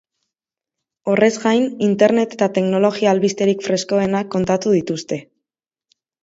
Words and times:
Horrez 1.11 1.27
gain, 1.43 1.67
internet 1.87 2.33
eta 2.37 2.47
teknologia 2.55 3.11
albisterik 3.17 3.63
freskoenak 3.67 4.33
kontatu 4.37 4.75
dituzte. 4.79 5.21